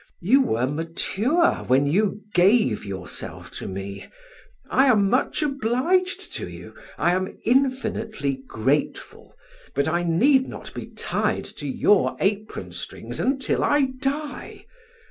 [0.21, 4.07] You were mature when you gave yourself to me.
[4.67, 9.35] I am much obliged to you; I am infinitely grateful,
[9.75, 14.65] but I need not be tied to your apron strings until I die!